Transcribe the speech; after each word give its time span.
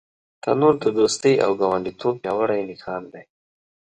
تنور 0.43 0.73
د 0.83 0.85
دوستۍ 0.97 1.33
او 1.45 1.51
ګاونډیتوب 1.61 2.15
پیاوړی 2.23 2.61
نښان 2.69 3.03
دی 3.13 3.23